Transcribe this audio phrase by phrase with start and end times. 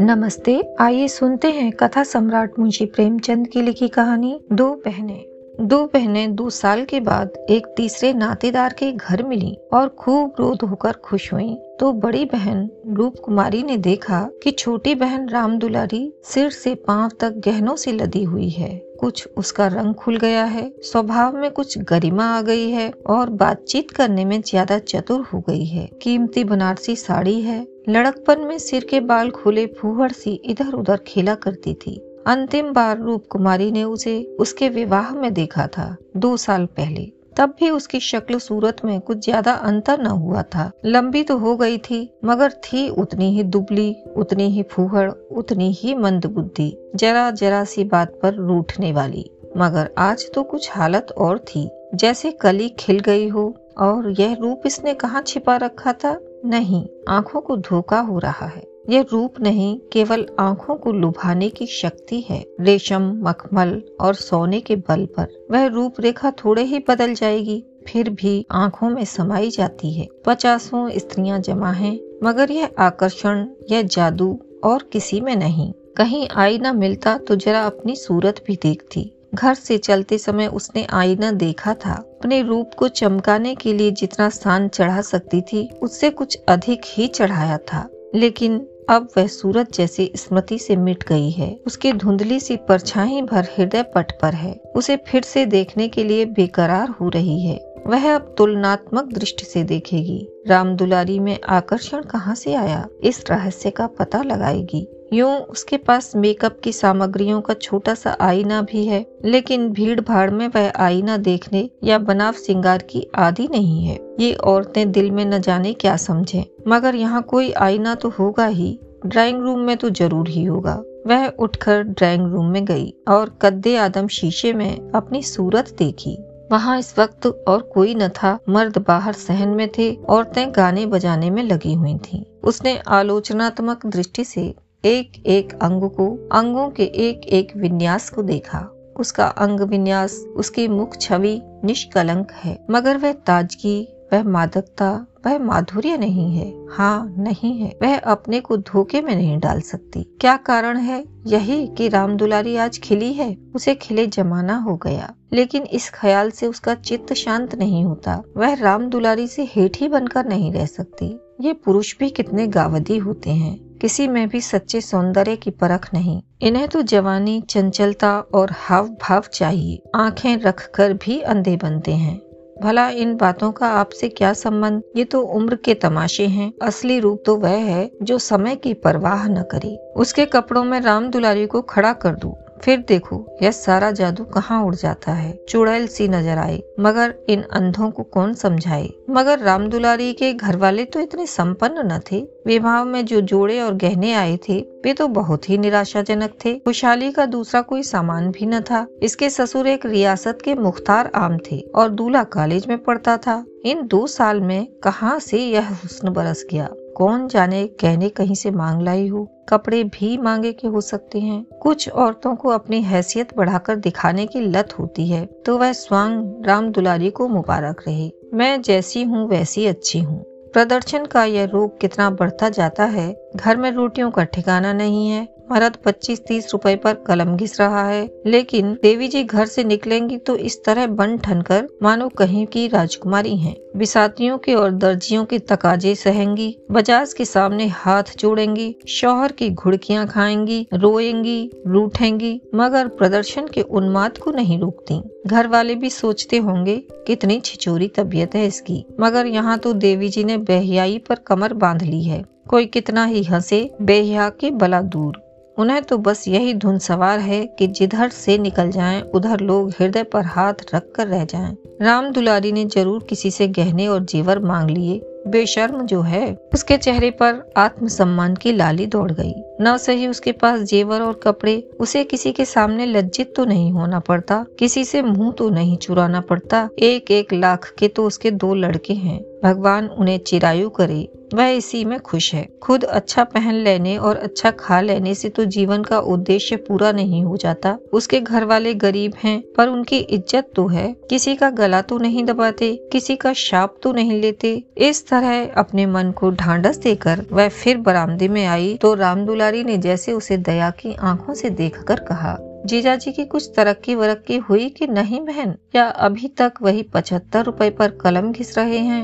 [0.00, 5.24] नमस्ते, आइए सुनते हैं कथा सम्राट मुंशी प्रेमचंद की लिखी कहानी, दो बहनें।
[5.60, 10.62] दो बहनें दो साल के बाद एक तीसरे नातेदार के घर मिली और खूब रोध
[10.62, 16.14] होकर खुश हुई। तो बड़ी बहन रूप कुमारी ने देखा कि छोटी बहन राम दुलारी
[16.22, 20.70] सिर से पाँव तक गहनों से लदी हुई है। कुछ उसका रंग खुल गया है।
[20.82, 25.64] स्वभाव में कुछ गरिमा आ गई है और बातचीत करने में ज़्यादा चतुर हो गई
[25.64, 31.00] है। कीमती बनारसी साड़ी है। लड़कपन में सिर के बाल खुले फूहड़ सी इधर उधर
[31.06, 36.36] खेला करती थी। अंतिम बार रूप कुमारी ने उसे उसके विवाह में देखा था, दो
[36.36, 37.10] साल पहले।
[37.40, 41.56] तब भी उसकी शक्ल सूरत में कुछ ज़्यादा अंतर न हुआ था। लंबी तो हो
[41.56, 47.30] गई थी, मगर थी उतनी ही दुबली, उतनी ही फूहड़, उतनी ही मंद बुद्धि, जरा
[47.30, 52.68] जरा सी बात पर रूठने वाली। मगर आज तो कुछ हालत और थी। जैसे कली
[52.68, 56.18] खिल गई हो, और यह रूप इसने कहाँ छिपा रखा था?
[56.44, 61.66] नहीं, आँखों को धोखा हो रहा है। यह रूप नहीं, केवल आँखों को लुभाने की
[61.66, 67.14] शक्ति है। रेशम, मखमल और सोने के बल पर वह रूप रेखा थोड़े ही बदल
[67.14, 73.46] जाएगी, फिर भी आँखों में समाई जाती है। पचासों स्त्रियाँ जमा हैं, मगर यह आकर्षण
[73.70, 79.12] यह जादू और किसी में नहीं। कहीं आईना मिलता तो जरा अपनी सूरत भी देखती।
[79.34, 84.28] घर से चलते समय उसने आईना देखा था। अपने रूप को चमकाने के लिए जितना
[84.30, 90.12] स्थान चढ़ा सकती थी, उससे कुछ अधिक ही चढ़ाया था। लेकिन अब वह सूरत जैसे
[90.16, 94.96] स्मृति से मिट गई है। उसकी धुंधली सी परछाई भर हृदय पट पर है। उसे
[94.96, 100.28] फिर से देखने के लिए बेकरार हो रही है। वह अब तुलनात्मक दृष्टि से देखेगी।
[100.46, 102.88] राम दुलारी में आकर्षण कहाँ से आया?
[103.04, 108.60] इस रहस्य का पता लगाएगी। यूँ उसके पास मेकअप की सामग्रियों का छोटा सा आईना
[108.62, 113.84] भी है, लेकिन भीड़ भाड़ में वह आईना देखने या बनाव सिंगार की आदि नहीं
[113.84, 118.46] है। ये औरतें दिल में न जाने क्या समझें। मगर यहाँ कोई आईना तो होगा
[118.46, 123.36] ही। ड्राइंग रूम में तो ज़रूर ही होगा। वह उठकर ड्राइंग रूम में गई और
[123.42, 126.16] कद्दे आदम शीशे में अपनी सूरत देखी।
[126.52, 131.30] वहाँ इस वक्त और कोई न था। मर्द बाहर सहन में थे, औरतें गाने बजाने
[131.30, 134.52] में लगी हुई थीं। उसने आलोचनात्मक दृष्टि से
[134.84, 138.58] एक एक अंग को, अंगों के एक एक विन्यास को देखा।
[138.96, 145.96] उसका अंग विन्यास, उसकी मुख छवि निष्कलंक है, मगर वह ताजगी वह मादकता, वह माधुर्य
[145.96, 150.76] नहीं है। हाँ नहीं है। वह अपने को धोखे में नहीं डाल सकती। क्या कारण
[150.76, 153.36] है यही कि राम दुलारी आज खिली है?
[153.54, 158.54] उसे खिले जमाना हो गया। लेकिन इस ख्याल से उसका चित्त शांत नहीं होता। वह
[158.54, 163.78] राम दुलारी से हेठ बनकर नहीं रह सकती। ये पुरुष भी कितने गावदी होते हैं।
[163.78, 169.22] किसी में भी सच्चे सौंदर्य की परख नहीं। इन्हें तो जवानी, चंचलता और हाव भाव
[169.32, 172.20] चाहिए। आँखें रखकर भी अंधे बनते हैं।
[172.62, 174.82] भला इन बातों का आपसे क्या संबंध?
[174.96, 179.28] ये तो उम्र के तमाशे हैं। असली रूप तो वह है जो समय की परवाह
[179.28, 182.32] न करे। उसके कपड़ों में राम दुलारी को खड़ा कर दूँ।
[182.64, 187.42] फिर देखो, यह सारा जादू कहाँ उड़ जाता है। चुड़ैल सी नज़र आए मगर इन
[187.42, 188.88] अंधों को कौन समझाए?
[189.10, 193.60] मगर राम दुलारी के घर वाले तो इतने संपन्न न थे। विवाह में जो जोड़े
[193.60, 198.30] और गहने आए थे, वे तो बहुत ही निराशाजनक थे। खुशहाली का दूसरा कोई सामान
[198.30, 202.78] भी न था। इसके ससुर एक रियासत के मुख्तार आम थे और दूल्हा कॉलेज में
[202.78, 206.68] पढ़ता था। इन दो साल में कहाँ से यह हुस्न बरस गया?
[207.00, 209.24] कौन जाने कहने कहीं से मांग लाई हो?
[209.48, 211.44] कपड़े भी मांगे के हो सकते हैं?
[211.62, 216.70] कुछ औरतों को अपनी हैसियत बढ़ाकर दिखाने की लत होती है तो वह स्वांग राम
[216.72, 220.18] दुलारी को मुबारक रहे। मैं जैसी हूँ, वैसी अच्छी हूँ।
[220.52, 223.14] प्रदर्शन का यह रोग कितना बढ़ता जाता है?
[223.36, 228.08] घर में रोटियों का ठिकाना नहीं है। पच्चीस तीस रुपए पर कलम घिस रहा है।
[228.26, 232.68] लेकिन देवी जी घर से निकलेंगी तो इस तरह बन ठन कर मानो कहीं की
[232.68, 239.32] राजकुमारी हैं। बिसातियों के और दर्जियों के तकाजे सहेंगी, बजाज के सामने हाथ जोड़ेंगी, शोहर
[239.32, 245.90] की घुड़कियाँ खाएँगी, रोएँगी, रूठेंगी, मगर प्रदर्शन के उन्माद को नहीं रोकती। घर वाले भी
[245.90, 251.14] सोचते होंगे, कितनी छिचोरी तबीयत है इसकी। मगर यहाँ तो देवी जी ने बेहियाई पर
[251.14, 255.29] कमर बाँध ली है। कोई कितना ही हंसे, बेहिया के बला दूर।
[255.60, 260.02] उन्हें तो बस यही धुन सवार है कि जिधर से निकल जाएँ, उधर लोग हृदय
[260.02, 264.38] पर हाथ रख कर रह जाएँ। राम दुलारी ने ज़रूर किसी से गहने और जेवर
[264.38, 270.06] मांग लिए। बेशर्म जो है, उसके चेहरे पर आत्मसम्मान की लाली दौड़ गई। न सही
[270.06, 274.84] उसके पास जेवर और कपड़े, उसे किसी के सामने लज्जित तो नहीं होना पड़ता, किसी
[274.84, 279.20] से मुँह तो नहीं चुराना पड़ता। एक एक लाख के तो उसके दो लड़के हैं।
[279.44, 284.50] भगवान उन्हें चिरायु करे। वह इसी में खुश है। खुद अच्छा पहन लेने और अच्छा
[284.50, 289.14] खा लेने से तो जीवन का उद्देश्य पूरा नहीं हो जाता। उसके घर वाले गरीब
[289.16, 293.78] हैं, पर उनकी इज़्ज़त तो है। किसी का गला तो नहीं दबाते, किसी का शाप
[293.82, 298.76] तो नहीं लेते। इस तरह अपने मन को ढांढस देकर वह फिर बरामदे में आई
[298.82, 302.36] तो राम दुलारी ने जैसे उसे दया की आँखों से देखकर कहा,
[302.66, 305.54] जीजाजी की कुछ तरक्की वरक्की हुई कि नहीं बहन?
[305.76, 309.02] या अभी तक वही पचहत्तर रुपए पर कलम घिस रहे हैं?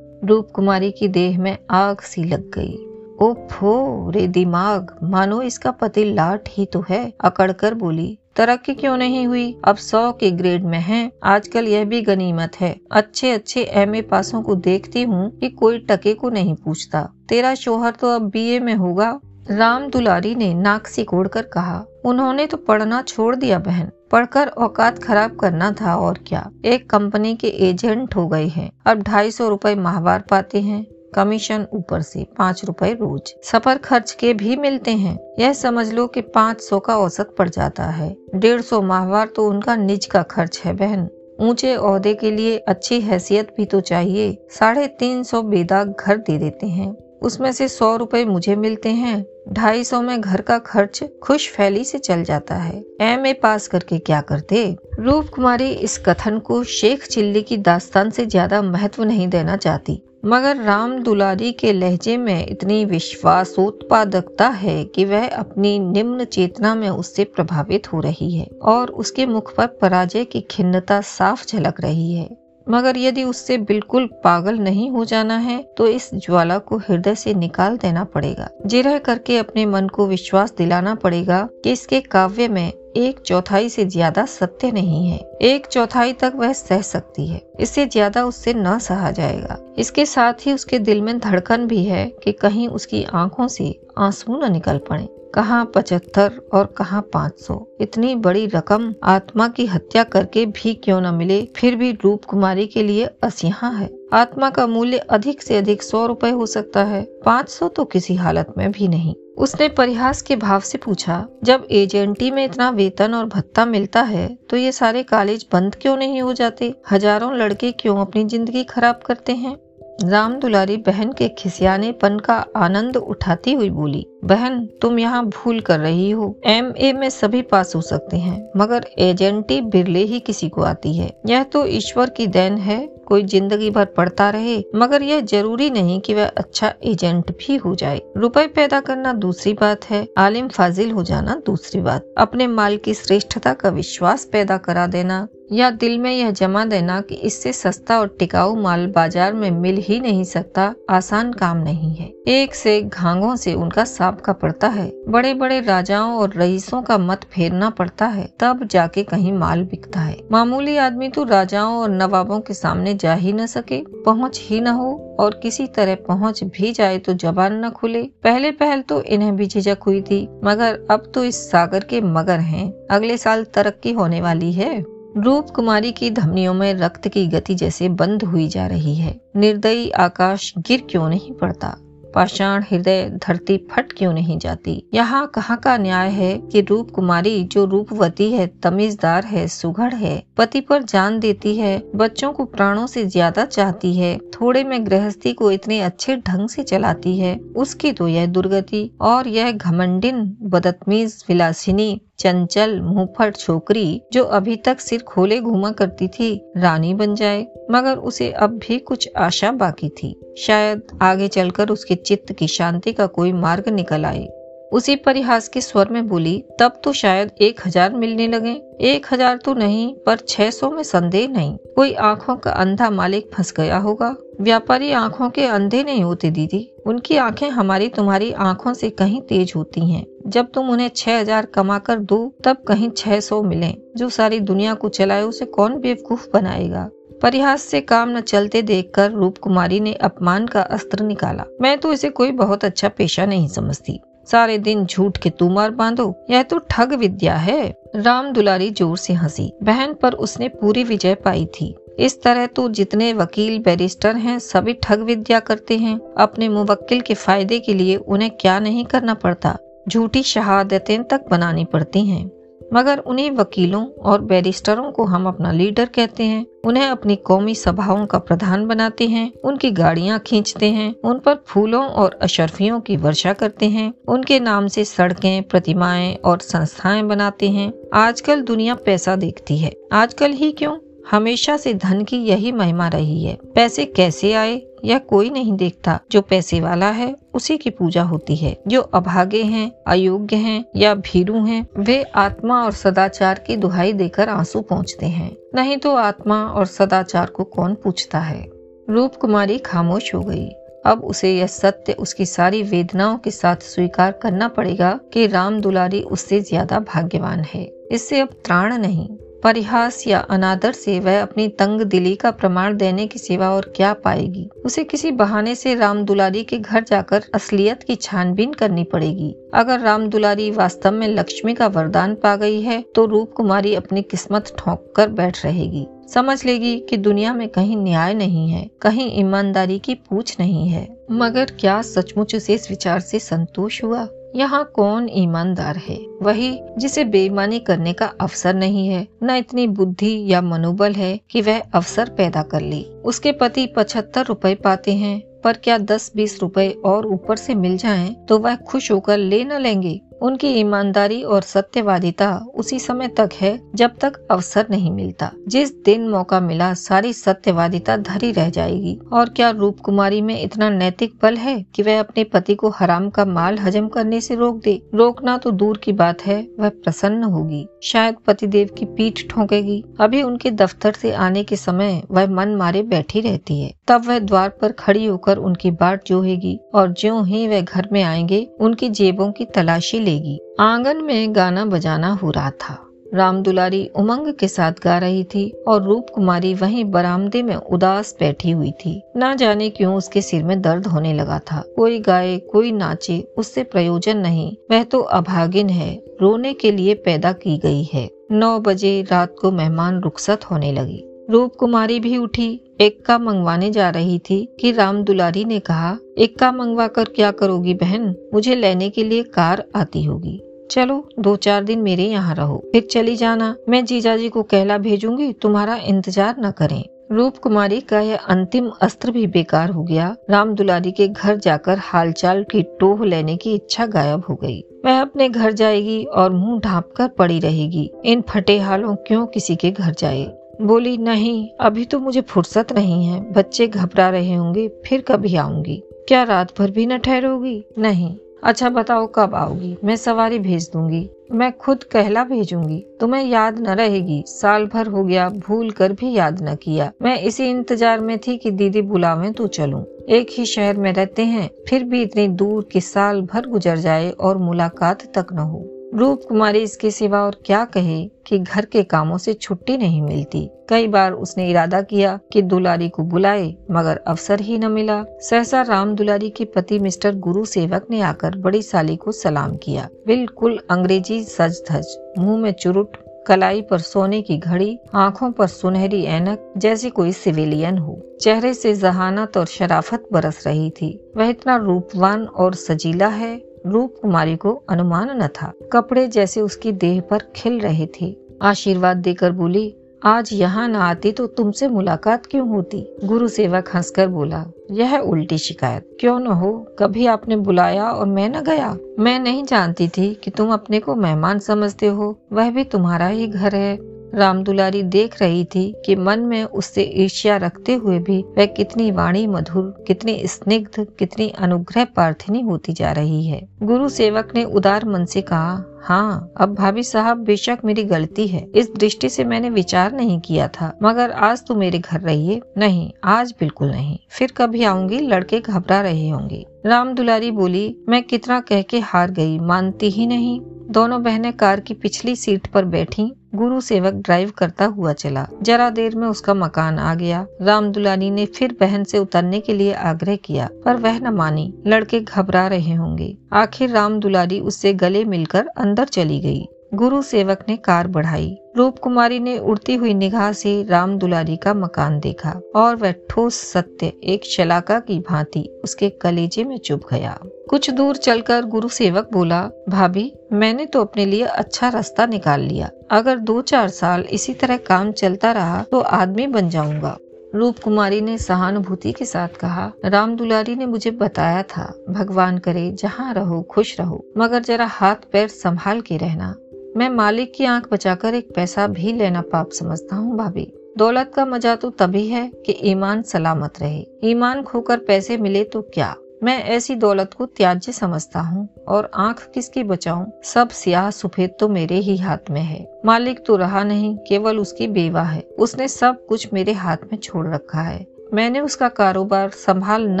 [0.26, 2.76] रूप कुमारी की देह में आग सी लग गई।
[3.22, 9.26] ओफो रे दिमाग, मानो इसका पति लाट ही तो है, अकड़कर बोली, तरक्की क्यों नहीं
[9.26, 9.60] हुई?
[9.64, 14.42] अब सौ के ग्रेड में है, आजकल यह भी गनीमत है। अच्छे अच्छे एमए पासों
[14.42, 18.74] को देखती हूँ कि कोई टके को नहीं पूछता। तेरा शोहर तो अब बीए में
[18.74, 19.20] होगा।
[19.50, 24.98] राम दुलारी ने नाक सिकोड़ कर कहा, उन्होंने तो पढ़ना छोड़ दिया बहन। पढ़कर औकात
[24.98, 29.48] खराब करना था और क्या। एक कंपनी के एजेंट हो गए हैं। अब ढाई सौ
[29.48, 34.90] रूपए माहवार पाते हैं। कमीशन ऊपर से पाँच रुपए रोज। सफ़र खर्च के भी मिलते
[34.90, 39.26] हैं। यह समझ लो कि पाँच सौ का औसत पड़ जाता है। डेढ़ सौ माहवार
[39.26, 41.08] तो उनका निज का खर्च है बहन।
[41.40, 46.38] ऊँचे ओहदे के लिए अच्छी हैसियत भी तो चाहिए। साढ़े तीन सौ बेदाग घर दे
[46.38, 46.92] देते हैं।
[47.22, 51.84] उसमें से सौ रुपए मुझे मिलते हैं। ढाई सौ में घर का खर्च खुश फैली
[51.84, 54.76] से चल जाता है। एम ए पास करके क्या करते?
[54.98, 60.02] रूप कुमारी इस कथन को शेख चिल्ली की दास्तान से ज़्यादा महत्व नहीं देना चाहती।
[60.24, 66.88] मगर राम दुलारी के लहजे में इतनी विश्वासोत्पादकता है कि वह अपनी निम्न चेतना में
[66.88, 72.12] उससे प्रभावित हो रही है और उसके मुख पर पराजय की खिन्नता साफ़ झलक रही
[72.14, 77.14] है। मगर यदि उससे बिल्कुल पागल नहीं हो जाना है तो इस ज्वाला को हृदय
[77.14, 82.48] से निकाल देना पड़ेगा। जिरह करके अपने मन को विश्वास दिलाना पड़ेगा कि इसके काव्य
[82.48, 87.40] में एक चौथाई से ज़्यादा सत्य नहीं है। एक चौथाई तक वह सह सकती है।
[87.60, 92.06] इससे ज़्यादा उससे न सहा जाएगा। इसके साथ ही उसके दिल में धड़कन भी है
[92.24, 97.54] कि कहीं उसकी आँखों से आँसू न निकल पड़े। कहाँ पचहत्तर और कहाँ पाँच सौ?
[97.80, 101.40] इतनी बड़ी रकम आत्मा की हत्या करके भी क्यों न मिले?
[101.56, 106.04] फिर भी रूप कुमारी के लिए असिहा है। आत्मा का मूल्य अधिक से अधिक सौ
[106.06, 110.36] रुपए हो सकता है। पाँच सौ तो किसी हालत में भी नहीं। उसने परिहास के
[110.36, 115.02] भाव से पूछा, जब एजेंटी में इतना वेतन और भत्ता मिलता है तो ये सारे
[115.02, 116.74] कॉलेज बंद क्यों नहीं हो जाते?
[116.90, 119.56] हज़ारों लड़के क्यों अपनी ज़िंदगी खराब करते हैं?
[120.02, 125.78] राम दुलारी बहन के खिसियानेपन का आनंद उठाती हुई बोली बहन, तुम यहाँ भूल कर
[125.80, 130.48] रही हो। एम ए में सभी पास हो सकते हैं, मगर एजेंटी बिरले ही किसी
[130.48, 135.02] को आती है। यह तो ईश्वर की देन है, कोई ज़िंदगी भर पढ़ता रहे, मगर
[135.02, 139.84] यह ज़रूरी नहीं कि वह अच्छा एजेंट भी हो जाए। रुपए पैदा करना दूसरी बात
[139.84, 144.86] है, आलिम फाजिल हो जाना दूसरी बात। अपने माल की श्रेष्ठता का विश्वास पैदा करा
[144.88, 149.50] देना, या दिल में यह जमा देना कि इससे सस्ता और टिकाऊ माल बाज़ार में
[149.50, 153.84] मिल ही नहीं सकता, आसान काम नहीं है। एक से घांगों से उनका
[154.16, 158.64] साफ़ का पड़ता है। बड़े बड़े राजाओं और रईसों का मत फेरना पड़ता है। तब
[158.64, 163.32] जाके कहीं माल बिकता है। मामूली आदमी तो राजाओं और नवाबों के सामने जा ही
[163.32, 167.70] न सके, पहुँच ही न हो, और किसी तरह पहुँच भी जाए तो जबान न
[167.70, 172.00] खुले। पहले पहल तो इन्हें भी झिझक हुई थी, मगर अब तो इस सागर के
[172.00, 174.84] मगर हैं। अगले साल तरक्की होने वाली है।
[175.16, 179.90] रूप कुमारी की धमनियों में रक्त की गति जैसे बंद हुई जा रही है। निर्दयी
[179.90, 181.76] आकाश गिर क्यों नहीं पड़ता?
[182.16, 184.82] पाषाण हृदय धरती फट क्यों नहीं जाती?
[184.94, 190.22] यहाँ कहाँ का न्याय है कि रूप कुमारी जो रूपवती है, तमीजदार है, सुघड़ है,
[190.36, 195.32] पति पर जान देती है, बच्चों को प्राणों से ज़्यादा चाहती है, थोड़े में गृहस्थी
[195.32, 201.24] को इतने अच्छे ढंग से चलाती है, उसकी तो यह दुर्गति और यह घमंडिन बदतमीज,
[201.28, 207.46] विलासिनी चंचल मुंहफट छोकरी, जो अभी तक सिर खोले घूमा करती थी, रानी बन जाए।
[207.70, 212.92] मगर उसे अब भी कुछ आशा बाकी थी। शायद आगे चलकर उसके चित्त की शांति
[212.92, 214.26] का कोई मार्ग निकल आए।
[214.72, 219.36] उसी परिहास के स्वर में बोली, तब तो शायद एक हज़ार मिलने लगे। एक हज़ार
[219.36, 223.78] तो नहीं, पर छह सौ में संदेह नहीं। कोई आँखों का अंधा मालिक फंस गया
[223.78, 229.20] होगा। व्यापारी आँखों के अंधे नहीं होते, दीदी। उनकी आँखें हमारी तुम्हारी आँखों से कहीं
[229.20, 233.42] तेज होती हैं। जब तुम उन्हें छह हज़ार कमा कर दो, तब कहीं छह सौ
[233.42, 236.88] मिले। जो सारी दुनिया को चलाए, उसे कौन बेवकूफ़ बनाएगा?
[237.22, 241.92] परिहास से काम न चलते देखकर रूप कुमारी ने अपमान का अस्त्र निकाला। मैं तो
[241.92, 246.58] इसे कोई बहुत अच्छा पेशा नहीं समझती। सारे दिन झूठ के तुमार बांधो, यह तो
[246.70, 251.74] ठग विद्या है। राम दुलारी ज़ोर से हँसी। बहन पर उसने पूरी विजय पाई थी।
[251.98, 257.14] इस तरह तो जितने वकील, बैरिस्टर हैं, सभी ठग विद्या करते हैं। अपने मुवक्किल के
[257.14, 259.56] फ़ायदे के लिए उन्हें क्या नहीं करना पड़ता?
[259.88, 262.30] झूठी शहादतें तक बनानी पड़ती हैं।
[262.74, 268.06] मगर उन्हीं वकीलों और बैरिस्टरों को हम अपना लीडर कहते हैं। उन्हें अपनी कौमी सभाओं
[268.06, 273.32] का प्रधान बनाते हैं, उनकी गाड़ियाँ खींचते हैं, उन पर फूलों और अशरफियों की वर्षा
[273.32, 279.58] करते हैं, उनके नाम से सड़कें, प्रतिमाएँ और संस्थाएँ बनाते हैं। आजकल दुनिया पैसा देखती
[279.58, 280.76] है। आजकल ही क्यों?
[281.10, 285.98] हमेशा से धन की यही महिमा रही है। पैसे कैसे आए यह कोई नहीं देखता।
[286.12, 290.94] जो पैसे वाला है, उसी की पूजा होती है। जो अभागे हैं, अयोग्य हैं या
[290.94, 296.44] भीरू हैं, वे आत्मा और सदाचार की दुहाई देकर आँसू पहुँचते हैं। नहीं तो आत्मा
[296.44, 298.46] और सदाचार को कौन पूछता है?
[298.90, 300.48] रूप कुमारी खामोश हो गई।
[300.86, 306.02] अब उसे यह सत्य उसकी सारी वेदनाओं के साथ स्वीकार करना पड़ेगा कि राम दुलारी
[306.02, 309.08] उससे ज़्यादा भाग्यवान है। इससे अब त्राण नहीं।
[309.42, 313.92] परिहास या अनादर से वह अपनी तंग दिली का प्रमाण देने की सिवा और क्या
[313.94, 314.48] पाएगी?
[314.64, 319.80] उसे किसी बहाने से राम दुलारी के घर जाकर असलियत की छानबीन करनी पड़ेगी। अगर
[319.80, 324.54] राम दुलारी वास्तव में लक्ष्मी का वरदान पा गई है तो रूप कुमारी अपनी किस्मत
[324.58, 329.78] ठोंक कर बैठ रहेगी। समझ लेगी कि दुनिया में कहीं न्याय नहीं है, कहीं ईमानदारी
[329.78, 334.06] की पूछ नहीं है। मगर क्या सचमुच उसे इस विचार से संतोष हुआ?
[334.36, 336.06] यहाँ कौन ईमानदार है?
[336.22, 341.40] वही जिसे बेईमानी करने का अवसर नहीं है, न इतनी बुद्धि या मनोबल है कि
[341.40, 346.38] वह अवसर पैदा कर ले। उसके पति पचहत्तर रुपए पाते हैं। पर क्या दस बीस
[346.42, 351.22] रुपए और ऊपर से मिल जाएँ तो वह खुश होकर ले न लेंगे। उनकी ईमानदारी
[351.22, 356.72] और सत्यवादिता उसी समय तक है जब तक अवसर नहीं मिलता। जिस दिन मौका मिला,
[356.74, 361.82] सारी सत्यवादिता धरी रह जाएगी। और क्या रूप कुमारी में इतना नैतिक बल है कि
[361.82, 364.80] वह अपने पति को हराम का माल हजम करने से रोक दे?
[364.94, 370.22] रोकना तो दूर की बात है, वह प्रसन्न होगी। शायद पतिदेव की पीठ ठोंकेगी। अभी
[370.22, 374.48] उनके दफ्तर से आने के समय वह मन मारे बैठी रहती है। तब वह द्वार
[374.48, 379.32] पर खड़ी होकर उनकी बाट जोहेगी और ज्यो ही वह घर में आएँगे, उनकी जेबों
[379.32, 382.82] की तलाशी लेगी। आँगन में गाना बजाना हो रहा था।
[383.14, 388.16] राम दुलारी उमंग के साथ गा रही थी और रूप कुमारी वहीं बरामदे में उदास
[388.20, 392.38] बैठी हुई थी। ना जाने क्यों उसके सिर में दर्द होने लगा था। कोई गाए,
[392.38, 397.88] कोई नाचे, उससे प्रयोजन नहीं। वह तो अभागिन है। रोने के लिए पैदा की गई
[397.94, 403.70] है। नौ बजे रात को मेहमान रुखसत होने लगी। रूप कुमारी भी उठी, एक्का मंगवाने
[403.70, 408.14] जा रही थी कि राम दुलारी ने कहा, एक्का मंगवा कर क्या करोगी बहन?
[408.34, 410.40] मुझे लेने के लिए कार आती होगी।
[410.70, 415.32] चलो, दो चार दिन मेरे यहाँ रहो। फिर चली जाना। मैं जीजाजी को कहला भेजूँगी,
[415.32, 420.54] तुम्हारा इंतज़ार न करें। रूप कुमारी का यह अंतिम अस्त्र भी बेकार हो गया। राम
[420.54, 425.28] दुलारी के घर जाकर हालचाल की टोह लेने की इच्छा गायब हो गई। वह अपने
[425.28, 429.92] घर जाएगी और मुँह ढांप कर पड़ी रहेगी। इन फटे हालों क्यों किसी के घर
[429.92, 430.38] जाए?
[430.62, 435.82] बोली, नहीं, अभी तो मुझे फुर्सत नहीं है। बच्चे घबरा रहे होंगे, फिर कभी आऊँगी।
[436.08, 437.64] क्या रात भर भी न ठहरोगी?
[437.78, 439.76] नहीं। अच्छा बताओ कब आओगी?
[439.84, 445.04] मैं सवारी भेज दूँगी। मैं खुद कहला भेजूँगी। तुम्हें याद न रहेगी। साल भर हो
[445.04, 449.30] गया, भूल कर भी याद न किया। मैं इसी इंतज़ार में थी कि दीदी बुलावे
[449.30, 453.46] तो चलूँ। एक ही शहर में रहते हैं, फिर भी इतनी दूर कि साल भर
[453.46, 458.38] गुजर जाए और मुलाकात तक न हो। रूप कुमारी इसके सिवा और क्या कहे कि
[458.38, 463.02] घर के कामों से छुट्टी नहीं मिलती। कई बार उसने इरादा किया कि दुलारी को
[463.02, 468.00] बुलाए, मगर अवसर ही न मिला। सहसा राम दुलारी के पति मिस्टर गुरु सेवक ने
[468.00, 473.78] आकर बड़ी साली को सलाम किया। बिल्कुल अंग्रेज़ी सज धज मुँह में चुरुट, कलाई पर
[473.78, 479.46] सोने की घड़ी, आँखों पर सुनहरी ऐनक जैसी कोई सिविलियन हो। चेहरे से जहानत और
[479.46, 485.26] शराफत बरस रही थी। वह इतना रूपवान और सजीला है रूप कुमारी को अनुमान न
[485.26, 490.74] था। कपड़े जैसे उसकी देह पर खिल रहे थे। आशीर्वाद देकर बोली, आज यहाँ न
[490.74, 492.96] आती तो तुमसे मुलाकात क्यों होती?
[493.04, 496.66] गुरु सेवक हंसकर बोला, यह उल्टी शिकायत। क्यों न हो?
[496.78, 498.76] कभी आपने बुलाया और मैं न गया?
[498.98, 503.26] मैं नहीं जानती थी कि तुम अपने को मेहमान समझते हो। वह भी तुम्हारा ही
[503.26, 508.24] घर है। राम दुलारी देख रही थी कि मन में उससे ईर्ष्या रखते हुए भी
[508.38, 514.32] वह कितनी वाणी मधुर, कितनी स्निग्ध, कितनी अनुग्रह प्रार्थनी होती जा रही है। गुरु सेवक
[514.34, 519.08] ने उदार मन से कहा हाँ अब भाभी साहब बेशक मेरी गलती है। इस दृष्टि
[519.08, 523.70] से मैंने विचार नहीं किया था, मगर आज तो मेरे घर रहिए। नहीं, आज बिल्कुल
[523.70, 528.80] नहीं। फिर कभी आऊँगी, लड़के घबरा रहे होंगे। राम दुलारी बोली, मैं कितना कह के
[528.80, 533.94] हार गई, मानती ही नहीं। दोनों बहनें कार की पिछली सीट पर बैठी, गुरु सेवक
[533.94, 538.56] ड्राइव करता हुआ चला। जरा देर में उसका मकान आ गया। राम दुलानी ने फिर
[538.60, 543.16] बहन से उतरने के लिए आग्रह किया, पर वह न मानी। लड़के घबरा रहे होंगे।
[543.32, 546.46] आखिर राम दुलारी उससे गले मिलकर अंदर चली गई।
[546.76, 551.54] गुरु सेवक ने कार बढ़ाई। रूप कुमारी ने उड़ती हुई निगाह से राम दुलारी का
[551.54, 557.18] मकान देखा और वह ठोस सत्य एक शलाका की भांति उसके कलेजे में चुभ गया।
[557.50, 562.70] कुछ दूर चलकर गुरु सेवक बोला, भाभी, मैंने तो अपने लिए अच्छा रास्ता निकाल लिया।
[562.90, 566.96] अगर दो चार साल इसी तरह काम चलता रहा तो आदमी बन जाऊँगा।
[567.34, 572.70] रूप कुमारी ने सहानुभूति के साथ कहा, राम दुलारी ने मुझे बताया था, भगवान करे
[572.72, 576.34] जहाँ रहो, खुश रहो, मगर जरा हाथ पैर संभाल के रहना।
[576.76, 581.24] मैं मालिक की आँख बचाकर एक पैसा भी लेना पाप समझता हूँ, भाभी। दौलत का
[581.26, 585.94] मज़ा तो तभी है कि ईमान सलामत रहे। ईमान खोकर पैसे मिले तो क्या?
[586.22, 590.06] मैं ऐसी दौलत को त्याज्य समझता हूँ और आँख किसकी बचाऊं?
[590.24, 594.68] सब सियाह सफ़ेद तो मेरे ही हाथ में है। मालिक तो रहा नहीं, केवल उसकी
[594.68, 599.88] बेवा है। उसने सब कुछ मेरे हाथ में छोड़ रखा है। मैंने उसका कारोबार संभाल
[599.88, 600.00] न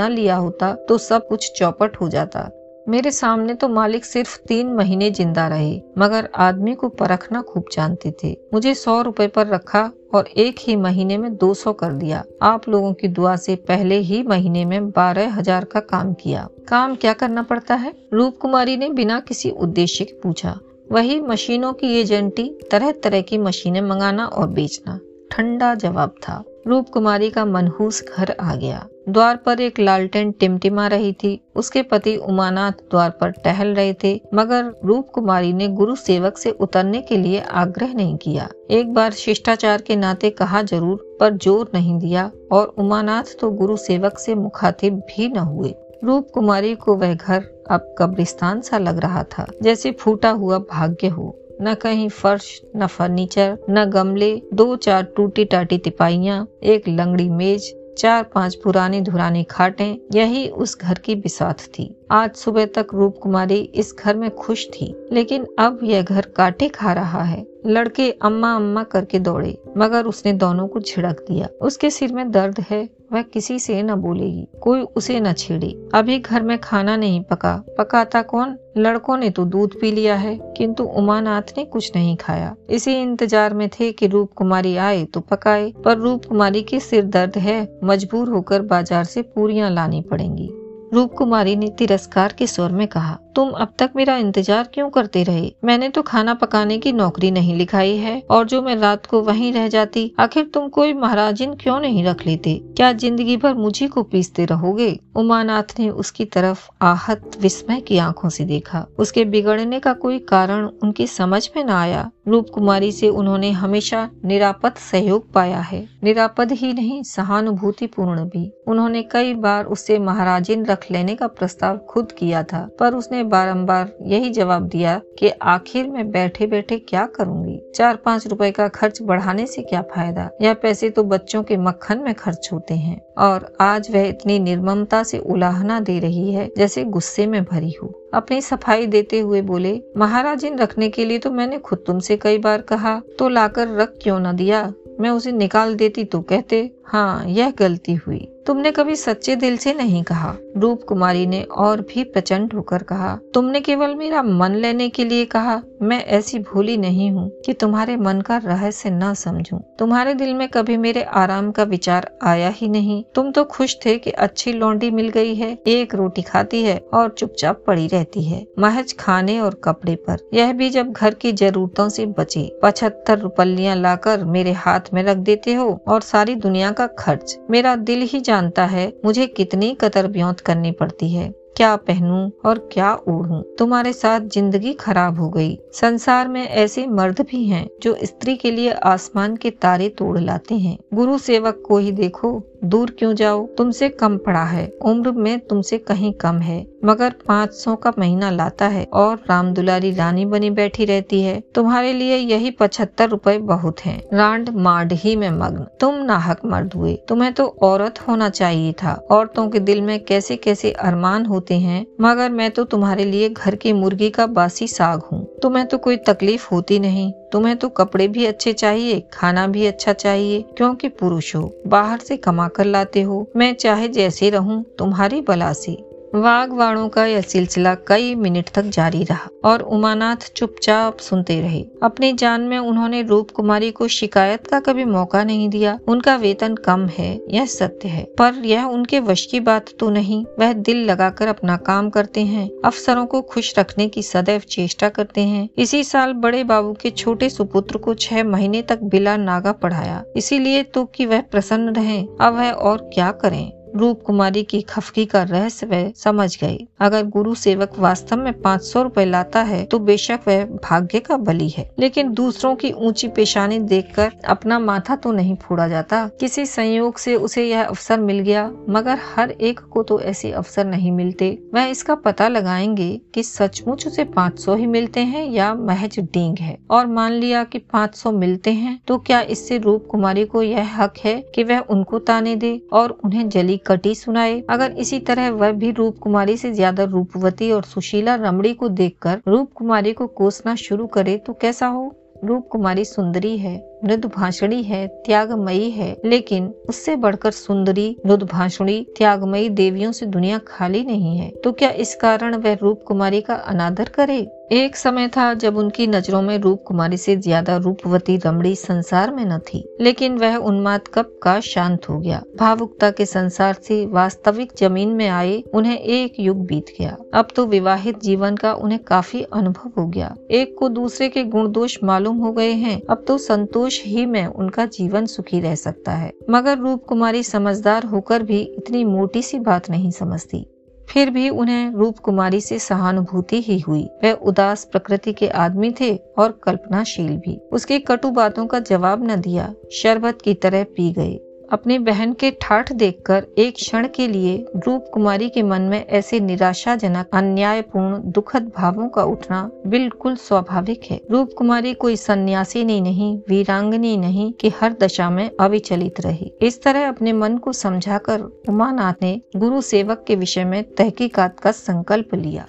[0.00, 2.50] लिया होता तो सब कुछ चौपट हो जाता।
[2.88, 8.12] मेरे सामने तो मालिक सिर्फ़ तीन महीने ज़िंदा रहे, मगर आदमी को परखना खूब जानते
[8.24, 12.22] थे। मुझे सौ रुपए पर रखा और एक ही महीने में दो सौ कर दिया।
[12.42, 16.94] आप लोगों की दुआ से पहले ही महीने में बारह हज़ार का काम किया। काम
[16.94, 17.92] क्या करना पड़ता है?
[18.12, 20.58] रूप कुमारी ने बिना किसी उद्देश्य के पूछा।
[20.92, 24.98] वही मशीनों की एजेंटी तरह तरह की मशीनें मंगाना और बेचना।
[25.30, 30.86] ठंडा जवाब था। रूप कुमारी का मनहूस घर आ गया। द्वार पर एक लालटेन टिमटिमा
[30.86, 35.94] रही थी। उसके पति उमानाथ द्वार पर टहल रहे थे, मगर रूप कुमारी ने गुरु
[35.96, 41.16] सेवक से उतरने के लिए आग्रह नहीं किया। एक बार शिष्टाचार के नाते कहा ज़रूर,
[41.20, 46.30] पर ज़ोर नहीं दिया, और उमानाथ तो गुरु सेवक से मुखातिब भी न हुए। रूप
[46.34, 51.34] कुमारी को वह घर अब कब्रिस्तान सा लग रहा था, जैसे फूटा हुआ भाग्य हो।
[51.60, 57.74] न कहीं फर्श, न फर्नीचर, न गमले, दो चार टूटी टाटी तिपाइया, एक लंगड़ी मेज,
[57.98, 63.16] चार पाँच पुराने धुराने खाटे, यही उस घर की बिसात थी। आज सुबह तक रूप
[63.18, 68.10] कुमारी इस घर में खुश थी, लेकिन अब यह घर काटे खा रहा है। लड़के
[68.22, 72.88] अम्मा अम्मा करके दौड़े, मगर उसने दोनों को झिड़क दिया। उसके सिर में दर्द है,
[73.12, 77.54] वह किसी से न बोलेगी, कोई उसे न छेड़े। अभी घर में खाना नहीं पका,
[77.78, 78.56] पकाता कौन?
[78.76, 83.54] लड़कों ने तो दूध पी लिया है, किंतु उमानाथ ने कुछ नहीं खाया। इसी इंतज़ार
[83.54, 87.58] में थे कि रूप कुमारी आए तो पकाए, पर रूप कुमारी के सिर दर्द है,
[87.84, 90.50] मजबूर होकर बाज़ार से पूरियाँ लानी पड़ेंगी।
[90.94, 95.22] रूप कुमारी ने तिरस्कार के स्वर में कहा तुम अब तक मेरा इंतज़ार क्यों करते
[95.22, 95.50] रहे?
[95.64, 99.52] मैंने तो खाना पकाने की नौकरी नहीं लिखाई है, और जो मैं रात को वहीं
[99.52, 102.54] रह जाती, आखिर तुम कोई महाराजिन क्यों नहीं रख लेते?
[102.76, 104.88] क्या ज़िंदगी भर मुझे को पीसते रहोगे?
[105.16, 110.66] उमानाथ ने उसकी तरफ़ आहत विस्मय की आँखों से देखा। उसके बिगड़ने का कोई कारण
[110.82, 116.52] उनकी समझ में न आया। रूप कुमारी से उन्होंने हमेशा निरापद सहयोग पाया है। निरापद
[116.52, 122.12] ही नहीं सहानुभूति पूर्ण भी। उन्होंने कई बार उससे महाराजिन रख लेने का प्रस्ताव खुद
[122.12, 127.60] किया था, पर उसने बारंबार यही जवाब दिया कि आखिर मैं बैठे बैठे क्या करूँगी?
[127.74, 130.28] चार पाँच रुपए का खर्च बढ़ाने से क्या फ़ायदा?
[130.42, 135.02] यह पैसे तो बच्चों के मक्खन में खर्च होते हैं। और आज वह इतनी निर्ममता
[135.02, 139.80] से उलाहना दे रही है जैसे गुस्से में भरी हो। अपनी सफ़ाई देते हुए बोले,
[139.96, 143.98] महाराज, इन रखने के लिए तो मैंने खुद तुमसे कई बार कहा तो लाकर रख
[144.02, 144.72] क्यों न दिया?
[145.00, 149.72] मैं उसे निकाल देती तो कहते। हाँ यह गलती हुई। तुमने कभी सच्चे दिल से
[149.74, 154.88] नहीं कहा। रूप कुमारी ने और भी प्रचंड होकर कहा, तुमने केवल मेरा मन लेने
[154.88, 159.58] के लिए कहा। मैं ऐसी भूली नहीं हूँ कि तुम्हारे मन का रहस्य न समझूं।
[159.78, 163.96] तुम्हारे दिल में कभी मेरे आराम का विचार आया ही नहीं। तुम तो खुश थे
[163.98, 168.44] कि अच्छी लौंडी मिल गई है, एक रोटी खाती है और चुपचाप पड़ी रहती है।
[168.58, 173.76] महज खाने और कपड़े पर। यह भी जब घर की जरूरतों से बचे। पचहत्तर रुपलियाँ
[173.76, 178.20] लाकर मेरे हाथ में रख देते हो और सारी दुनिया का खर्च। मेरा दिल ही
[178.20, 183.42] जानता है, मुझे कितनी कतर ब्योत करनी पड़ती है। क्या पहनूं और क्या ओढ़ूं?
[183.58, 188.50] तुम्हारे साथ ज़िंदगी खराब हो गई। संसार में ऐसे मर्द भी हैं, जो स्त्री के
[188.50, 192.32] लिए आसमान के तारे तोड़ लाते हैं। गुरु सेवक को ही देखो।
[192.64, 193.46] दूर क्यों जाओ?
[193.46, 198.30] तुमसे कम पड़ा है। उम्र में तुमसे कहीं कम है। मगर पाँच सौ का महीना
[198.30, 203.38] लाता है और राम दुलारी रानी बनी बैठी रहती है। तुम्हारे लिए यही पचहत्तर रुपए
[203.38, 208.28] बहुत हैं। रांड मांड ही में मग्न। तुम नाहक मर्द हुए। तुम्हें तो औरत होना
[208.28, 213.04] चाहिए था। औरतों के दिल में कैसे कैसे अरमान होते हैं। मगर मैं तो तुम्हारे
[213.04, 217.56] लिए घर की मुर्गी का बासी साग हूँ। तुम्हें तो कोई तकलीफ़ होती नहीं। तुम्हें
[217.56, 222.48] तो कपड़े भी अच्छे चाहिए, खाना भी अच्छा चाहिए, क्योंकि पुरुष हो, बाहर से कमा
[222.48, 228.14] कर लाते हो। मैं चाहे जैसे रहूँ, तुम्हारी बला से। वागवाणों का यह सिलसिला कई
[228.14, 233.70] मिनट तक जारी रहा और उमानाथ चुपचाप सुनते रहे। अपनी जान में उन्होंने रूप कुमारी
[233.70, 238.34] को शिकायत का कभी मौका नहीं दिया। उनका वेतन कम है, यह सत्य है। पर
[238.34, 243.06] यह उनके वश की बात तो नहीं, वह दिल लगाकर अपना काम करते हैं, अफसरों
[243.06, 247.78] को खुश रखने की सदैव चेष्टा करते हैं। इसी साल बड़े बाबू के छोटे सुपुत्र
[247.78, 252.50] को छह महीने तक बिला नागा पढ़ाया। इसीलिए तो कि वह प्रसन्न रहे। अब वह
[252.50, 253.52] और क्या करें?
[253.76, 258.62] रूप कुमारी की खफकी का रहस्य वह समझ गई। अगर गुरु सेवक वास्तव में पाँच
[258.62, 263.08] सौ रूपए लाता है तो बेशक वह भाग्य का बली है। लेकिन दूसरों की ऊँची
[263.08, 268.18] पेशानी देखकर अपना माथा तो नहीं फोड़ा जाता। किसी संयोग से उसे यह अवसर मिल
[268.20, 273.22] गया, मगर हर एक को तो ऐसे अवसर नहीं मिलते। वह इसका पता लगाएँगे कि
[273.22, 277.58] सचमुच उसे पाँच सौ ही मिलते हैं या महज डींग है। और मान लिया कि
[277.72, 281.58] पाँच सौ मिलते हैं तो क्या इससे रूप कुमारी को यह हक है कि वह
[281.70, 286.36] उनको ताने दे और उन्हें जली कटी सुनाए अगर इसी तरह वह भी रूप कुमारी
[286.36, 291.32] से ज़्यादा रूपवती और सुशीला रमड़ी को देखकर रूप कुमारी को कोसना शुरू करे तो
[291.32, 291.94] कैसा हो?
[292.24, 298.86] रूप कुमारी सुंदरी है मृदु भाषणी है, त्यागमयी है, लेकिन उससे बढ़कर सुंदरी मृदु भाषणी
[298.98, 303.34] त्यागमयी देवियों से दुनिया खाली नहीं है। तो क्या इस कारण वह रूप कुमारी का
[303.34, 304.35] अनादर करे?
[304.52, 309.24] एक समय था जब उनकी नज़रों में रूप कुमारी से ज़्यादा रूपवती रमड़ी संसार में
[309.24, 314.52] न थी, लेकिन वह उन्माद कब का शांत हो गया। भावुकता के संसार से वास्तविक
[314.58, 319.22] ज़मीन में आए उन्हें एक युग बीत गया। अब तो विवाहित जीवन का उन्हें काफ़ी
[319.22, 323.18] अनुभव हो गया। एक को दूसरे के गुण दोष मालूम हो गए हैं, अब तो
[323.18, 328.40] संतोष ही में उनका जीवन सुखी रह सकता है। मगर रूप कुमारी समझदार होकर भी
[328.40, 330.46] इतनी मोटी सी बात नहीं समझती।
[330.88, 335.96] फिर भी उन्हें रूप कुमारी से सहानुभूति ही हुई। वह उदास प्रकृति के आदमी थे
[336.18, 341.18] और कल्पनाशील भी। उसकी कटु बातों का जवाब न दिया, शरबत की तरह पी गए।
[341.52, 346.20] अपनी बहन के ठाठ देखकर एक क्षण के लिए रूप कुमारी के मन में ऐसे
[346.20, 353.18] निराशाजनक, अन्यायपूर्ण, दुखद भावों का उठना बिल्कुल स्वाभाविक है। रूप कुमारी कोई सन्यासी नहीं नहीं,
[353.28, 358.94] वीरांगनी नहीं कि हर दशा में अविचलित रही। इस तरह अपने मन को समझाकर उमानाथ
[359.02, 362.46] ने गुरु सेवक के विषय में तहकीकात का संकल्प लिया।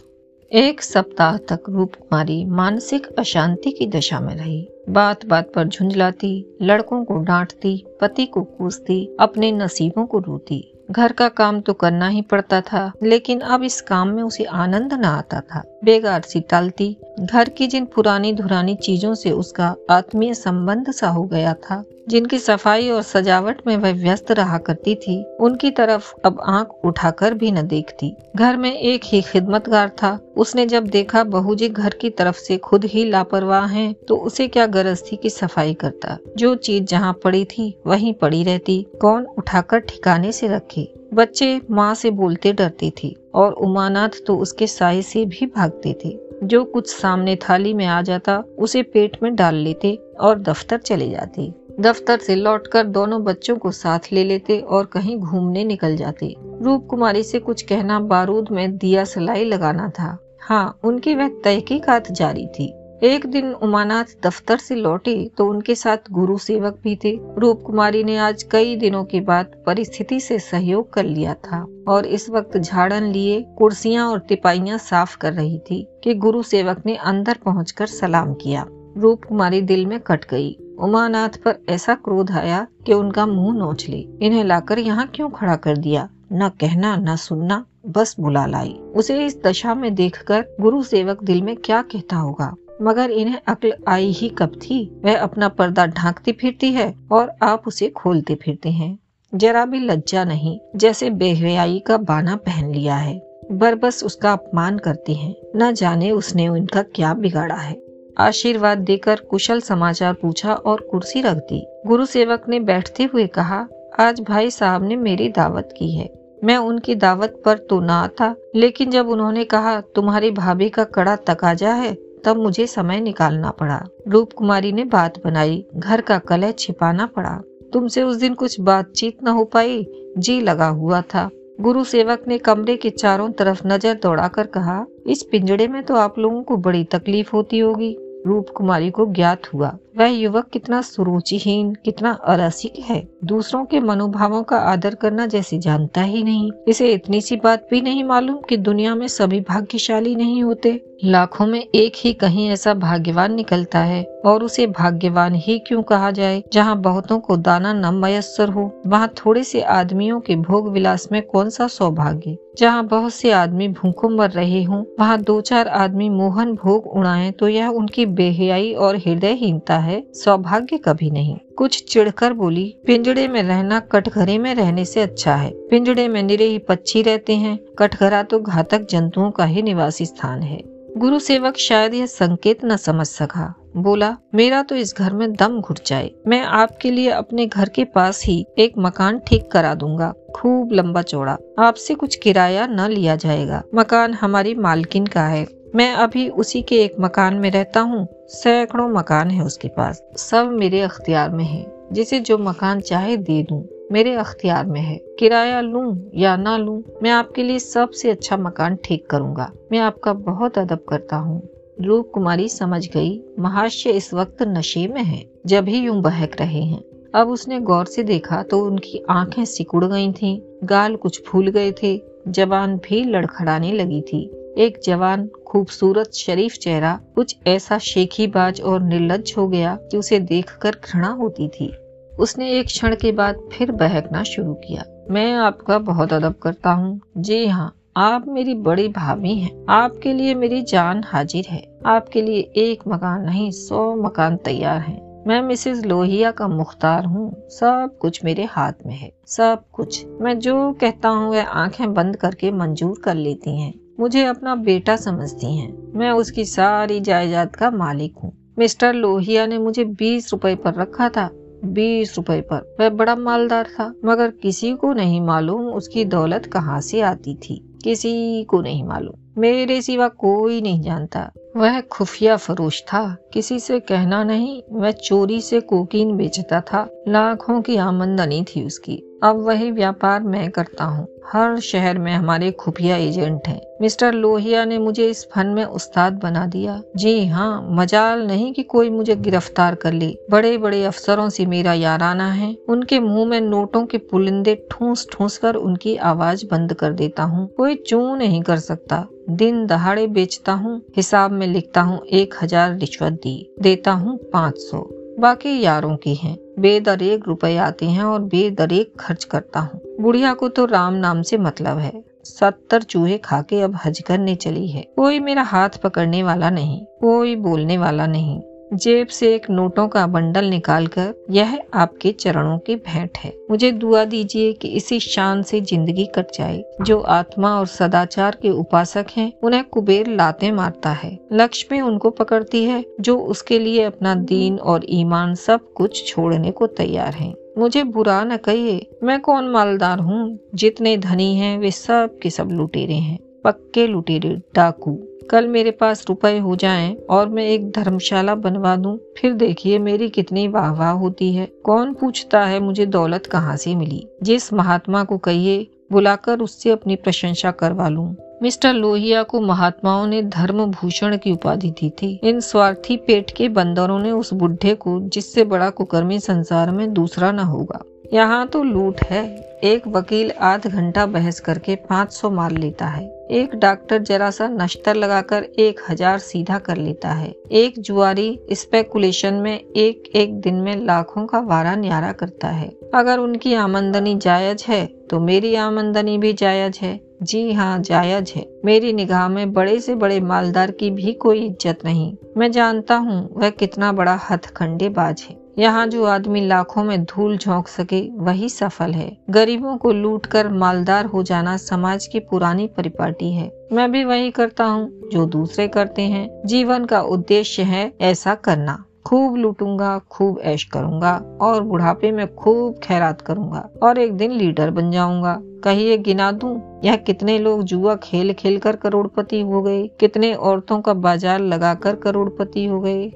[0.51, 6.57] एक सप्ताह तक रूप कुमारी मानसिक अशांति की दशा में रही। बात बात पर झुंझलाती,
[6.61, 12.07] लड़कों को डांटती, पति को कूसती, अपने नसीबों को रोती। घर का काम तो करना
[12.07, 16.39] ही पड़ता था, लेकिन अब इस काम में उसे आनंद न आता था। बेगार सी
[16.39, 21.83] टालती, घर की जिन पुरानी धुरानी चीज़ों से उसका आत्मीय संबंध सा हो गया था।
[22.09, 27.33] जिनकी सफ़ाई और सजावट में वह व्यस्त रहा करती थी उनकी तरफ़ अब आँख उठाकर
[27.33, 31.89] भी न देखती। घर में एक ही खिदमतगार था। उसने जब देखा बहू जी घर
[31.89, 36.17] की तरफ़ से खुद ही लापरवाह हैं, तो उसे क्या गरज थी कि सफ़ाई करता?
[36.37, 40.93] जो चीज़ जहाँ पड़ी थी वहीं पड़ी रहती। कौन उठाकर ठिकाने से रखे?
[41.13, 46.17] बच्चे माँ से बोलते डरती थी और उमानाथ तो उसके साय से भी भागते थे।
[46.43, 51.09] जो कुछ सामने थाली में आ जाता उसे पेट में डाल लेते और दफ्तर चले
[51.09, 56.33] जाते। दफ्तर से लौटकर दोनों बच्चों को साथ ले लेते और कहीं घूमने निकल जाते।
[56.61, 62.11] रूप कुमारी से कुछ कहना बारूद में दिया सलाई लगाना था। हाँ उनकी वह तहकीकात
[62.11, 67.11] जारी थी। एक दिन उमानाथ दफ्तर से लौटे तो उनके साथ गुरु सेवक भी थे।
[67.37, 72.05] रूप कुमारी ने आज कई दिनों के बाद परिस्थिति से सहयोग कर लिया था और
[72.05, 76.95] इस वक्त झाड़न लिए, कुर्सियाँ और तिपाइयाँ साफ़ कर रही थी कि गुरु सेवक ने
[76.95, 78.65] अंदर पहुंचकर सलाम किया।
[78.97, 83.89] रूप कुमारी दिल में कट गई। उमानाथ पर ऐसा क्रोध आया कि उनका मुँह नोच
[83.89, 86.09] ले। इन्हें लाकर यहाँ क्यों खड़ा कर दिया?
[86.33, 91.41] न कहना, न सुनना, बस बुला लाई। उसे इस दशा में देखकर गुरु सेवक दिल
[91.41, 92.55] में क्या कहता होगा?
[92.81, 95.01] मगर इन्हें अक्ल आई ही कब थी?
[95.05, 98.99] वह अपना पर्दा ढांकती फिरती है और आप उसे खोलते फिरते हैं।
[99.35, 105.13] जरा भी लज्जा नहीं, जैसे बेहयाई का बाना पहन लिया है। बरबस उसका अपमान करती
[105.13, 107.86] हैं। न जाने उसने उनका क्या बिगाड़ा है।
[108.17, 113.67] आशीर्वाद देकर कुशल समाचार पूछा और कुर्सी रख दी। गुरु सेवक ने बैठते हुए कहा,
[113.99, 116.09] आज भाई साहब ने मेरी दावत की है।
[116.43, 121.15] मैं उनकी दावत पर तो ना था, लेकिन जब उन्होंने कहा, तुम्हारी भाभी का कड़ा
[121.15, 121.93] तकाजा है
[122.25, 127.39] तब मुझे समय निकालना पड़ा। रूप कुमारी ने बात बनाई, घर का कलह छिपाना पड़ा।
[127.73, 129.85] तुमसे उस दिन कुछ बातचीत न हो पाई,
[130.17, 131.29] जी लगा हुआ था।
[131.61, 136.19] गुरु सेवक ने कमरे के चारों तरफ़ नज़र दौड़ाकर कहा, इस पिंजड़े में तो आप
[136.19, 137.95] लोगों को बड़ी तकलीफ़ होती होगी।
[138.27, 144.43] रूप कुमारी को ज्ञात हुआ। वह युवक कितना सुरुचिहीन, कितना अरसिक है। दूसरों के मनोभावों
[144.43, 148.57] का आदर करना जैसे जानता ही नहीं। इसे इतनी सी बात भी नहीं मालूम कि
[148.57, 154.03] दुनिया में सभी भाग्यशाली नहीं होते। लाखों में एक ही कहीं ऐसा भाग्यवान निकलता है,
[154.25, 156.43] और उसे भाग्यवान ही क्यों कहा जाए?
[156.53, 161.21] जहाँ बहुतों को दाना न मयसर हो, वहाँ थोड़े से आदमियों के भोग विलास में
[161.21, 162.37] कौन सा सौभाग्य?
[162.57, 167.31] जहाँ बहुत से आदमी भूखों मर रहे हों, वहाँ दो चार आदमी मोहन भोग उड़ाएँ
[167.31, 173.43] तो यह उनकी बेहयाई और हृदयहीनता है, सौभाग्य कभी नहीं। कुछ चिढ़कर बोली, पिंजड़े में
[173.43, 178.23] रहना कटघरे में रहने से अच्छा है। पिंजड़े में निरे ही पक्षी रहते हैं। कटघरा
[178.23, 180.61] तो घातक जंतुओं का ही निवासी स्थान है।
[180.97, 185.61] गुरु सेवक शायद यह संकेत न समझ सका। बोला, मेरा तो इस घर में दम
[185.61, 190.13] घुट जाए। मैं आपके लिए अपने घर के पास ही एक मकान ठीक करा दूँगा।
[190.35, 195.93] खूब लंबा चौड़ा। आपसे कुछ किराया न लिया जाएगा। मकान हमारी मालकिन का है। मैं
[195.93, 200.81] अभी उसी के एक मकान में रहता हूँ। सैकड़ों मकान है उसके पास। सब मेरे
[200.81, 206.11] अख्तियार में है। जिसे जो मकान चाहे दे दूँ मेरे अख्तियार में है। किराया लूँ
[206.15, 210.85] या ना लूँ मैं आपके लिए सबसे अच्छा मकान ठीक करूँगा। मैं आपका बहुत अदब
[210.89, 211.41] करता हूँ।
[211.81, 216.61] रूप कुमारी समझ गई महाशय इस वक्त नशे में है। जब ही यूँ बहक रहे
[216.61, 216.83] हैं।
[217.15, 221.71] अब उसने गौर से देखा तो उनकी आँखें सिकुड़ गई थीं, गाल कुछ फूल गए
[221.71, 228.81] थे। जबान भी लड़खड़ाने लगी थी। एक जवान खूबसूरत शरीफ चेहरा, कुछ ऐसा शेखीबाज और
[228.81, 231.73] निर्लज हो गया कि उसे देखकर घृणा होती थी।
[232.19, 237.01] उसने एक क्षण के बाद फिर बहकना शुरू किया। मैं आपका बहुत अदब करता हूँ।
[237.17, 242.39] जी हाँ आप मेरी बड़ी भाभी हैं। आपके लिए मेरी जान हाजिर है। आपके लिए
[242.39, 248.25] एक मकान नहीं, सौ मकान तैयार हैं। मैं मिसेस लोहिया का मुख्तार हूँ। सब कुछ
[248.25, 253.01] मेरे हाथ में है। सब कुछ। मैं जो कहता हूँ, वह आँखें बंद करके मंजूर
[253.03, 258.33] कर लेती हैं। मुझे अपना बेटा समझती हैं। मैं उसकी सारी जायदाद का मालिक हूँ।
[258.59, 261.29] मिस्टर लोहिया ने मुझे बीस रुपए पर रखा था।
[261.65, 266.81] बीस रुपए पर। वह बड़ा मालदार था, मगर किसी को नहीं मालूम उसकी दौलत कहाँ
[266.81, 272.81] से आती थी। किसी को नहीं मालूम। मेरे सिवा कोई नहीं जानता। वह खुफिया फरोश
[272.81, 278.65] था। किसी से कहना नहीं वह चोरी से कोकीन बेचता था। लाखों की आमदनी थी
[278.65, 284.13] उसकी। अब वही व्यापार मैं करता हूँ। हर शहर में हमारे खुफिया एजेंट हैं। मिस्टर
[284.13, 288.89] लोहिया ने मुझे इस फन में उस्ताद बना दिया। जी हाँ मजाल नहीं कि कोई
[288.89, 293.85] मुझे गिरफ़्तार कर ले। बड़े बड़े अफसरों से मेरा याराना है। उनके मुँह में नोटों
[293.85, 298.57] के पुलिंदे ठूस ठूस कर उनकी आवाज़ बंद कर देता हूँ। कोई चू नहीं कर
[298.57, 304.17] सकता। दिन दहाड़े बेचता हूँ। हिसाब में लिखता हूँ एक हज़ार रिश्वत दी। देता हूँ
[304.17, 309.81] पाँच सौ। बाकी यारों की हैं। बेदरेक रुपए आते हैं और बेदरेक खर्च करता हूँ।
[310.01, 314.67] बुढ़िया को तो राम नाम से मतलब है। सत्तर चूहे खाके अब हज करने चली
[314.67, 318.41] है। कोई मेरा हाथ पकड़ने वाला नहीं, कोई बोलने वाला नहीं।
[318.73, 324.05] जेब से एक नोटों का बंडल निकालकर यह आपके चरणों की भेंट है। मुझे दुआ
[324.05, 329.33] दीजिए कि इसी शान से ज़िंदगी कट जाए। जो आत्मा और सदाचार के उपासक हैं,
[329.43, 334.85] उन्हें कुबेर लाते मारता है। लक्ष्मी उनको पकड़ती है, जो उसके लिए अपना दीन और
[334.89, 340.39] ईमान सब कुछ छोड़ने को तैयार हैं। मुझे बुरा न कहिए, मैं कौन मालदार हूँ?
[340.55, 346.05] जितने धनी हैं, वे सब के सब लुटेरे हैं। पक्के लुटेरे डाकू। कल मेरे पास
[346.09, 350.91] रुपए हो जाएँ और मैं एक धर्मशाला बनवा दूँ, फिर देखिए मेरी कितनी वाह वाह
[350.91, 354.07] होती है। कौन पूछता है मुझे दौलत कहाँ से मिली?
[354.23, 360.21] जिस महात्मा को कहिए बुलाकर उससे अपनी प्रशंसा करवा लूँ। मिस्टर लोहिया को महात्माओं ने
[360.21, 364.99] धर्म भूषण की उपाधि दी थी। इन स्वार्थी पेट के बंदरों ने उस बुढ़े को
[364.99, 370.67] जिससे बड़ा कुकर्मी संसार में दूसरा न होगा। यहाँ तो लूट है। एक वकील आध
[370.67, 375.79] घंटा बहस करके पाँच सौ मार लेता है। एक डॉक्टर जरा सा नश्तर लगाकर एक
[375.89, 381.39] हज़ार सीधा कर लेता है। एक जुआरी स्पेकुलेशन में एक एक दिन में लाखों का
[381.39, 386.99] वारा न्यारा करता है। अगर उनकी आमदनी जायज़ है तो मेरी आमदनी भी जायज़ है।
[387.23, 391.85] जी हाँ जायज़ है। मेरी निगाह में बड़े से बड़े मालदार की भी कोई इज़्ज़त
[391.85, 397.03] नहीं। मैं जानता हूँ वह कितना बड़ा हथखंडे बाज है। यहाँ जो आदमी लाखों में
[397.03, 402.19] धूल झोंक सके, वही सफल है। गरीबों को लूट कर मालदार हो जाना समाज की
[402.19, 407.63] पुरानी परिपाटी है। मैं भी वही करता हूँ, जो दूसरे करते हैं। जीवन का उद्देश्य
[407.63, 413.97] है ऐसा करना। खूब लूटूँगा, खूब ऐश करूँगा, और बुढ़ापे में खूब खैरात करूँगा, और
[413.97, 418.75] एक दिन लीडर बन जाऊँगा। कहिए, गिना दूँ, यह कितने लोग जुआ खेल खेल कर
[418.75, 419.87] करोड़पति हो गए?
[419.87, 423.11] कितने औरतों का बाज़ार लगाकर करोड़पति हो गए?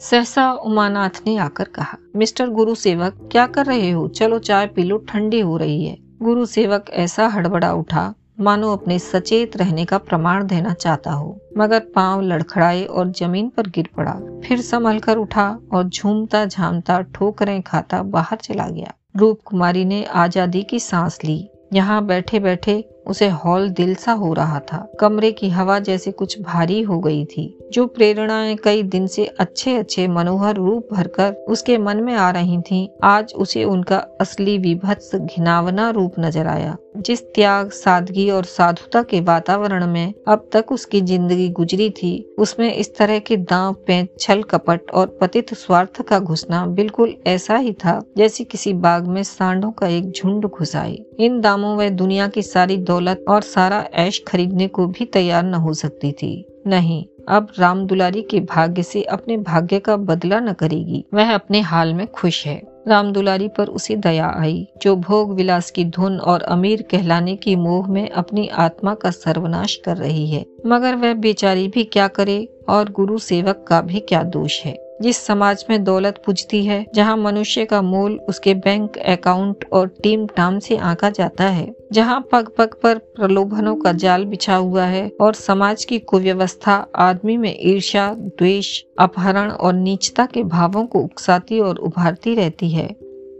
[0.00, 4.06] सहसा उमानाथ ने आकर कहा, मिस्टर गुरु सेवक, क्या कर रहे हो?
[4.08, 8.98] चलो चाय पी लो, ठंडी हो रही है। गुरु सेवक ऐसा हड़बड़ा उठा, मानो अपने
[8.98, 14.14] सचेत रहने का प्रमाण देना चाहता हो, मगर पाँव लड़खड़ाए और ज़मीन पर गिर पड़ा।
[14.44, 20.04] फिर संभल कर उठा और झूमता झामता ठोकरें खाता बाहर चला गया। रूप कुमारी ने
[20.04, 25.30] आज़ादी की सांस ली। यहाँ बैठे बैठे उसे हॉल दिल सा हो रहा था। कमरे
[25.32, 30.06] की हवा जैसे कुछ भारी हो गई थी जो प्रेरणाएँ कई दिन से अच्छे अच्छे
[30.08, 35.90] मनोहर रूप भरकर उसके मन में आ रही थीं, आज उसे उनका असली विभत्स घिनावना
[35.90, 41.48] रूप नज़र आया। जिस त्याग सादगी और साधुता के वातावरण में अब तक उसकी ज़िंदगी
[41.50, 46.64] गुजरी थी उसमें इस तरह के दांव पेंच छल कपट और पतित स्वार्थ का घुसना
[46.68, 51.40] बिल्कुल ऐसा ही था जैसे किसी बाग में सांडों का एक झुंड घुस आए। इन
[51.40, 55.74] दामों वह दुनिया की सारी दौलत और सारा ऐश खरीदने को भी तैयार न हो
[55.74, 61.04] सकती थी। नहीं, अब राम दुलारी के भाग्य से अपने भाग्य का बदला न करेगी।
[61.14, 65.70] वह अपने हाल में खुश है। राम दुलारी पर उसे दया आई, जो भोग विलास
[65.70, 70.46] की धुन और अमीर कहलाने की मोह में अपनी आत्मा का सर्वनाश कर रही है।
[70.66, 75.26] मगर वह बेचारी भी क्या करे और गुरु सेवक का भी क्या दोष है। जिस
[75.26, 80.58] समाज में दौलत पूजती है जहाँ मनुष्य का मूल उसके बैंक अकाउंट और टीम टाम
[80.58, 85.34] से आंका जाता है जहाँ पग पग पर प्रलोभनों का जाल बिछा हुआ है और
[85.34, 91.76] समाज की कुव्यवस्था आदमी में ईर्ष्या द्वेष अपहरण और नीचता के भावों को उकसाती और
[91.76, 92.88] उभारती रहती है।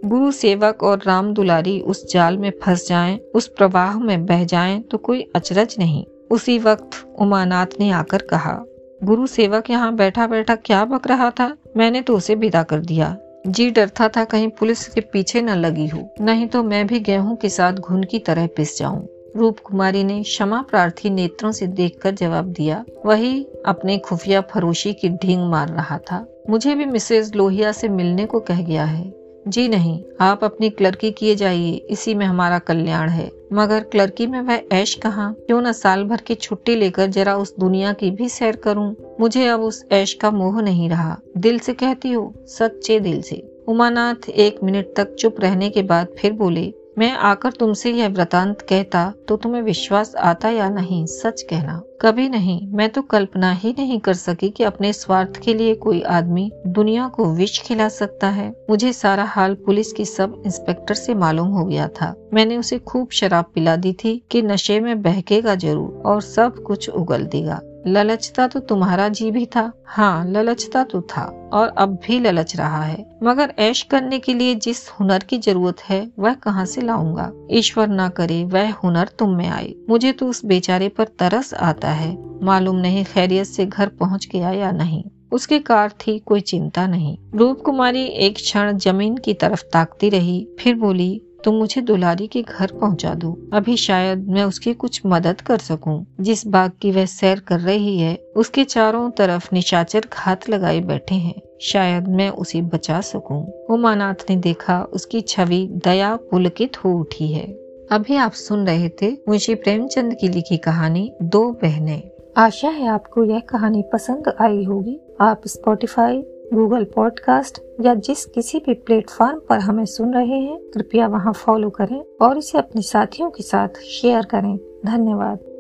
[0.05, 4.81] गुरु सेवक और राम दुलारी उस जाल में फंस जाएँ, उस प्रवाह में बह जाएँ,
[4.81, 8.64] तो कोई अचरज नहीं। उसी वक्त उमानाथ ने आकर कहा
[9.05, 11.57] गुरु सेवक यहाँ बैठा बैठा क्या बक रहा था?
[11.77, 15.87] मैंने तो उसे विदा कर दिया। जी डरता था कहीं पुलिस के पीछे न लगी
[15.87, 19.07] हो। नहीं तो मैं भी गेहूँ के साथ घुन की तरह पिस जाऊँ।
[19.37, 25.09] रूप कुमारी ने क्षमा प्रार्थी नेत्रों से देखकर जवाब दिया, वही अपने खुफिया फरोशी की
[25.09, 29.69] ढींग मार रहा था। मुझे भी मिसेज लोहिया से मिलने को कह गया है। जी
[29.69, 34.61] नहीं, आप अपनी क्लर्की किए जाइए, इसी में हमारा कल्याण है। मगर क्लर्की में वह
[34.73, 35.33] ऐश कहा?
[35.33, 38.97] क्यों न साल भर की छुट्टी लेकर जरा उस दुनिया की भी सैर करूँ?
[39.21, 43.65] मुझे अब उस ऐश का मोह नहीं रहा। दिल से कहती हो, सच्चे दिल से।
[43.69, 48.61] उमानाथ एक मिनट तक चुप रहने के बाद फिर बोले मैं आकर तुमसे यह वृतांत
[48.61, 53.75] कहता तो तुम्हें विश्वास आता या नहीं, सच कहना। कभी नहीं, मैं तो कल्पना ही
[53.79, 58.29] नहीं कर सकी कि अपने स्वार्थ के लिए कोई आदमी दुनिया को विष खिला सकता
[58.29, 62.79] है। मुझे सारा हाल पुलिस की सब इंस्पेक्टर से मालूम हो गया था। मैंने उसे
[62.79, 67.61] खूब शराब पिला दी थी कि नशे में बहकेगा ज़रूर और सब कुछ उगल देगा।
[67.88, 72.83] ललचता तो तुम्हारा जी भी था। हाँ ललचता तो था, और अब भी ललच रहा
[72.83, 77.33] है। मगर ऐश करने के लिए जिस हुनर की ज़रूरत है, वह कहाँ से लाऊँगा?
[77.51, 81.88] ईश्वर ना करे, वह हुनर तुम में आए। मुझे तो उस बेचारे पर तरस आता
[81.88, 86.87] है। मालूम नहीं खैरियत से घर पहुँच गया या नहीं। उसकी कार थी, कोई चिंता
[86.87, 92.27] नहीं। रूप कुमारी एक क्षण ज़मीन की तरफ़ ताकती रही, फिर बोली तुम मुझे दुलारी
[92.27, 96.90] के घर पहुँचा दो। अभी शायद मैं उसकी कुछ मदद कर सकूँ। जिस बाग की
[96.90, 102.31] वह सैर कर रही है, उसके चारों तरफ़ निशाचर घात लगाए बैठे हैं। शायद मैं
[102.31, 107.46] उसे बचा सकूँ। उमानाथ ने देखा उसकी छवि दया पुलकित हो उठी है।
[107.92, 112.03] अभी आप सुन रहे थे मुंशी प्रेमचंद की लिखी कहानी, दो बहनें।
[112.37, 116.22] आशा है आपको यह कहानी पसंद आई होगी। आप स्पॉटिफाई
[116.55, 121.71] गूगल पॉडकास्ट या जिस किसी भी प्लेटफॉर्म पर हमें सुन रहे हैं, कृपया वहाँ फॉलो
[121.71, 124.57] करें और इसे अपने साथियों के साथ शेयर करें।
[124.87, 125.56] धन्यवाद।